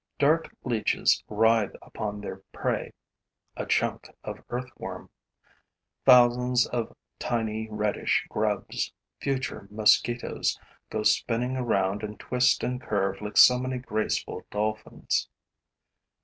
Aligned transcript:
Dark 0.17 0.49
leeches 0.63 1.23
writhe 1.29 1.75
upon 1.79 2.21
their 2.21 2.37
prey, 2.51 2.91
a 3.55 3.67
chunk 3.67 4.09
of 4.23 4.43
earthworm; 4.49 5.11
thousands 6.05 6.65
of 6.65 6.97
tiny, 7.19 7.67
reddish 7.69 8.25
grubs, 8.27 8.91
future 9.19 9.67
mosquitoes, 9.69 10.57
go 10.89 11.03
spinning 11.03 11.55
around 11.55 12.01
and 12.01 12.19
twist 12.19 12.63
and 12.63 12.81
curve 12.81 13.21
like 13.21 13.37
so 13.37 13.59
many 13.59 13.77
graceful 13.77 14.41
dolphins. 14.49 15.29